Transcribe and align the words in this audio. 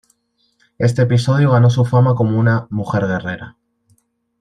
Este 0.79 1.03
episodio 1.03 1.51
ganó 1.51 1.69
su 1.69 1.85
fama 1.85 2.15
como 2.15 2.39
una 2.39 2.65
"mujer 2.71 3.05
guerrera". 3.05 3.57